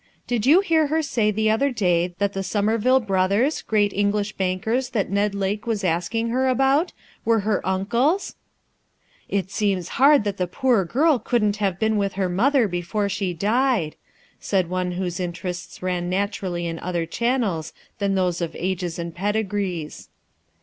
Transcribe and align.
Did 0.25 0.47
you 0.47 0.61
hear 0.61 0.87
her 0.87 1.03
say 1.03 1.29
the 1.29 1.51
other 1.51 1.69
day 1.69 2.15
that 2.17 2.33
the 2.33 2.41
Somerville 2.41 2.99
brothers, 3.01 3.61
great 3.61 3.93
English 3.93 4.33
bankers 4.33 4.89
that 4.97 5.11
Ned 5.11 5.35
Lake 5.35 5.67
Was 5.67 5.83
asking 5.83 6.29
her 6.29 6.47
about, 6.47 6.91
were 7.23 7.41
her 7.41 7.63
uncles?" 7.67 8.33
"It 9.39 9.51
seems 9.51 9.89
hard 10.01 10.23
that 10.23 10.37
the 10.37 10.47
poor 10.47 10.85
girl 10.85 11.19
couldn't 11.19 11.57
have 11.57 11.77
been 11.77 11.97
with 11.97 12.13
her 12.13 12.29
mother 12.29 12.67
before 12.67 13.09
she 13.09 13.35
died," 13.35 13.95
said 14.39 14.71
one 14.71 14.93
whose 14.93 15.19
interests 15.19 15.83
ran 15.83 16.09
naturally 16.09 16.65
in 16.65 16.79
other 16.79 17.05
channels 17.05 17.71
than 17.99 18.15
those 18.15 18.41
of 18.41 18.55
ages 18.57 18.97
and 18.97 19.13
pedigrees. 19.13 20.09